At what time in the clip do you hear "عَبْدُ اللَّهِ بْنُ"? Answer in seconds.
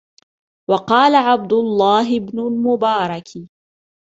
1.15-2.39